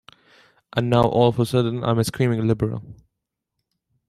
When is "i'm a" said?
1.83-2.03